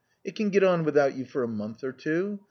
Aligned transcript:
It 0.23 0.35
can 0.35 0.49
get 0.49 0.63
on 0.63 0.83
without 0.83 1.15
you 1.15 1.25
for 1.25 1.43
a 1.43 1.47
month 1.47 1.83
or 1.83 1.91
two. 1.91 2.39